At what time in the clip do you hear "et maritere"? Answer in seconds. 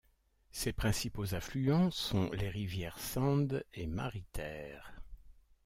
3.75-4.93